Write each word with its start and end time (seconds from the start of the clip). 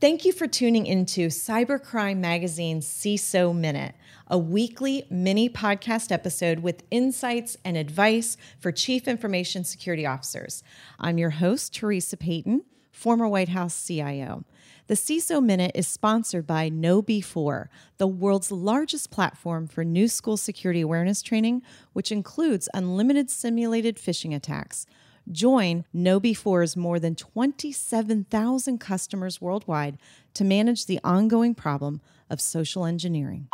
Thank 0.00 0.24
you 0.24 0.32
for 0.32 0.46
tuning 0.46 0.86
into 0.86 1.26
Cybercrime 1.26 2.20
Magazine's 2.20 2.86
CISO 2.86 3.54
Minute, 3.54 3.94
a 4.28 4.38
weekly 4.38 5.04
mini 5.10 5.50
podcast 5.50 6.10
episode 6.10 6.60
with 6.60 6.84
insights 6.90 7.58
and 7.66 7.76
advice 7.76 8.38
for 8.58 8.72
Chief 8.72 9.06
Information 9.06 9.62
Security 9.62 10.06
Officers. 10.06 10.62
I'm 10.98 11.18
your 11.18 11.28
host, 11.28 11.74
Theresa 11.74 12.16
Payton, 12.16 12.62
former 12.90 13.28
White 13.28 13.50
House 13.50 13.86
CIO. 13.86 14.44
The 14.86 14.94
CISO 14.94 15.44
Minute 15.44 15.72
is 15.74 15.86
sponsored 15.86 16.46
by 16.46 16.70
KnowBe4, 16.70 17.66
the 17.98 18.06
world's 18.06 18.50
largest 18.50 19.10
platform 19.10 19.66
for 19.66 19.84
new 19.84 20.08
school 20.08 20.38
security 20.38 20.80
awareness 20.80 21.20
training, 21.20 21.60
which 21.92 22.10
includes 22.10 22.70
unlimited 22.72 23.28
simulated 23.28 23.98
phishing 23.98 24.34
attacks. 24.34 24.86
Join 25.28 25.84
KnowBe4's 25.94 26.76
more 26.76 26.98
than 26.98 27.14
27,000 27.14 28.78
customers 28.78 29.40
worldwide 29.40 29.98
to 30.34 30.44
manage 30.44 30.86
the 30.86 30.98
ongoing 31.04 31.54
problem 31.54 32.00
of 32.28 32.40
social 32.40 32.84
engineering. 32.84 33.48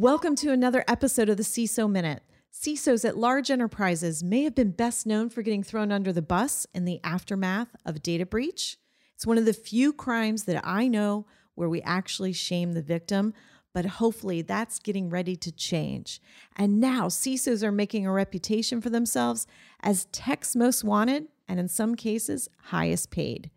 Welcome 0.00 0.36
to 0.36 0.50
another 0.50 0.84
episode 0.88 1.28
of 1.28 1.36
the 1.36 1.42
CISO 1.42 1.90
Minute. 1.90 2.22
CISOs 2.52 3.04
at 3.06 3.16
large 3.16 3.50
enterprises 3.50 4.22
may 4.22 4.42
have 4.42 4.54
been 4.54 4.72
best 4.72 5.06
known 5.06 5.30
for 5.30 5.42
getting 5.42 5.62
thrown 5.62 5.92
under 5.92 6.12
the 6.12 6.22
bus 6.22 6.66
in 6.74 6.84
the 6.84 7.00
aftermath 7.04 7.76
of 7.86 8.02
data 8.02 8.26
breach. 8.26 8.76
It's 9.14 9.26
one 9.26 9.38
of 9.38 9.44
the 9.44 9.52
few 9.52 9.92
crimes 9.92 10.44
that 10.44 10.60
I 10.66 10.88
know 10.88 11.26
where 11.54 11.68
we 11.68 11.80
actually 11.82 12.32
shame 12.32 12.72
the 12.72 12.82
victim, 12.82 13.34
but 13.72 13.84
hopefully 13.84 14.42
that's 14.42 14.78
getting 14.78 15.08
ready 15.08 15.36
to 15.36 15.50
change. 15.50 16.20
And 16.56 16.80
now 16.80 17.08
CISOs 17.08 17.62
are 17.62 17.72
making 17.72 18.06
a 18.06 18.12
reputation 18.12 18.80
for 18.80 18.90
themselves 18.90 19.46
as 19.80 20.06
tech's 20.06 20.54
most 20.54 20.84
wanted 20.84 21.28
and 21.48 21.58
in 21.58 21.68
some 21.68 21.94
cases, 21.94 22.48
highest 22.64 23.10
paid. 23.10 23.50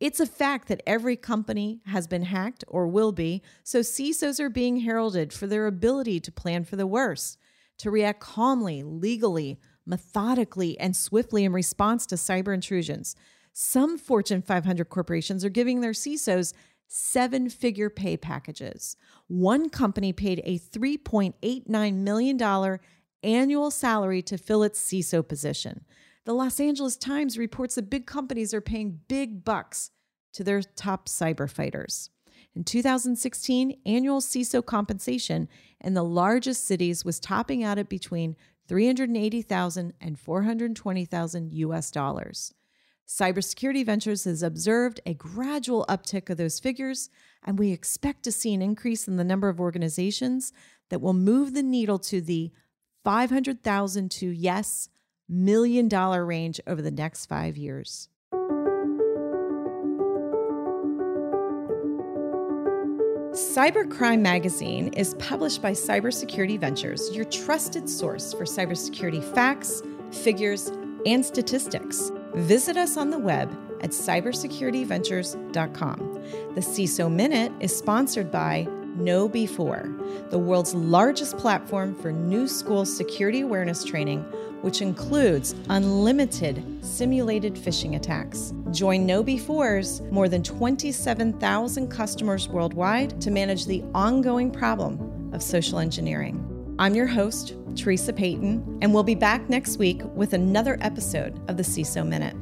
It's 0.00 0.20
a 0.20 0.26
fact 0.26 0.68
that 0.68 0.82
every 0.86 1.16
company 1.16 1.80
has 1.86 2.06
been 2.08 2.24
hacked 2.24 2.64
or 2.66 2.88
will 2.88 3.12
be, 3.12 3.40
so 3.62 3.80
CISOs 3.80 4.40
are 4.40 4.50
being 4.50 4.78
heralded 4.78 5.32
for 5.32 5.46
their 5.46 5.66
ability 5.66 6.18
to 6.20 6.32
plan 6.32 6.64
for 6.64 6.76
the 6.76 6.86
worst 6.86 7.38
to 7.78 7.90
react 7.90 8.20
calmly, 8.20 8.82
legally, 8.82 9.58
methodically, 9.86 10.78
and 10.78 10.96
swiftly 10.96 11.44
in 11.44 11.52
response 11.52 12.06
to 12.06 12.16
cyber 12.16 12.52
intrusions. 12.52 13.16
Some 13.52 13.98
Fortune 13.98 14.42
500 14.42 14.88
corporations 14.88 15.44
are 15.44 15.50
giving 15.50 15.80
their 15.80 15.92
CISOs 15.92 16.52
seven 16.94 17.48
figure 17.48 17.88
pay 17.88 18.18
packages. 18.18 18.96
One 19.26 19.70
company 19.70 20.12
paid 20.12 20.42
a 20.44 20.58
$3.89 20.58 21.94
million 21.94 22.78
annual 23.22 23.70
salary 23.70 24.20
to 24.20 24.36
fill 24.36 24.62
its 24.62 24.78
CISO 24.78 25.26
position. 25.26 25.86
The 26.26 26.34
Los 26.34 26.60
Angeles 26.60 26.98
Times 26.98 27.38
reports 27.38 27.76
that 27.76 27.88
big 27.88 28.06
companies 28.06 28.52
are 28.52 28.60
paying 28.60 29.00
big 29.08 29.42
bucks 29.42 29.90
to 30.34 30.44
their 30.44 30.60
top 30.60 31.08
cyber 31.08 31.50
fighters. 31.50 32.10
In 32.54 32.62
2016, 32.62 33.78
annual 33.86 34.20
CISO 34.20 34.64
compensation 34.64 35.48
in 35.80 35.94
the 35.94 36.04
largest 36.04 36.66
cities 36.66 37.06
was 37.06 37.18
topping 37.18 37.64
out 37.64 37.78
at 37.78 37.88
between 37.88 38.36
380,000 38.68 39.94
and 39.98 40.18
420,000 40.18 41.52
US 41.54 41.90
dollars. 41.90 42.52
Cybersecurity 43.12 43.84
Ventures 43.84 44.24
has 44.24 44.42
observed 44.42 44.98
a 45.04 45.12
gradual 45.12 45.84
uptick 45.86 46.30
of 46.30 46.38
those 46.38 46.58
figures, 46.58 47.10
and 47.44 47.58
we 47.58 47.70
expect 47.70 48.22
to 48.22 48.32
see 48.32 48.54
an 48.54 48.62
increase 48.62 49.06
in 49.06 49.18
the 49.18 49.24
number 49.24 49.50
of 49.50 49.60
organizations 49.60 50.50
that 50.88 51.02
will 51.02 51.12
move 51.12 51.52
the 51.52 51.62
needle 51.62 51.98
to 51.98 52.22
the 52.22 52.50
500,000 53.04 54.10
to 54.12 54.28
yes, 54.28 54.88
million 55.28 55.88
dollar 55.88 56.24
range 56.24 56.58
over 56.66 56.80
the 56.80 56.90
next 56.90 57.26
five 57.26 57.58
years. 57.58 58.08
Cybercrime 63.34 64.20
Magazine 64.20 64.88
is 64.94 65.12
published 65.18 65.60
by 65.60 65.72
Cybersecurity 65.72 66.58
Ventures, 66.58 67.14
your 67.14 67.26
trusted 67.26 67.90
source 67.90 68.32
for 68.32 68.44
cybersecurity 68.44 69.22
facts, 69.34 69.82
figures, 70.10 70.72
and 71.04 71.22
statistics. 71.22 72.10
Visit 72.34 72.76
us 72.76 72.96
on 72.96 73.10
the 73.10 73.18
web 73.18 73.50
at 73.82 73.90
cybersecurityventures.com. 73.90 76.22
The 76.54 76.60
CISO 76.60 77.12
Minute 77.12 77.50
is 77.60 77.76
sponsored 77.76 78.30
by 78.30 78.68
KnowBe4, 78.98 80.30
the 80.30 80.38
world's 80.38 80.74
largest 80.74 81.38
platform 81.38 81.94
for 81.94 82.12
new 82.12 82.46
school 82.46 82.84
security 82.84 83.40
awareness 83.40 83.84
training 83.84 84.22
which 84.62 84.80
includes 84.80 85.54
unlimited 85.68 86.64
simulated 86.84 87.54
phishing 87.54 87.96
attacks. 87.96 88.54
Join 88.70 89.06
KnowBe4's 89.06 90.00
more 90.10 90.28
than 90.28 90.42
27,000 90.42 91.88
customers 91.88 92.48
worldwide 92.48 93.20
to 93.20 93.30
manage 93.30 93.66
the 93.66 93.84
ongoing 93.94 94.50
problem 94.50 95.30
of 95.34 95.42
social 95.42 95.78
engineering. 95.78 96.48
I'm 96.78 96.94
your 96.94 97.06
host, 97.06 97.54
Theresa 97.76 98.12
Payton, 98.12 98.78
and 98.82 98.92
we'll 98.92 99.02
be 99.02 99.14
back 99.14 99.48
next 99.48 99.78
week 99.78 100.02
with 100.14 100.32
another 100.32 100.78
episode 100.80 101.40
of 101.48 101.56
the 101.56 101.62
CISO 101.62 102.06
Minute. 102.06 102.36